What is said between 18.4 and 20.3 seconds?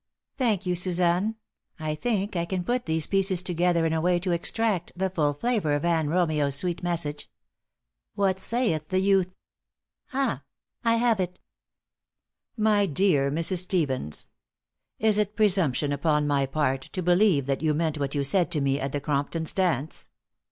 to me at the Cromptons' dance?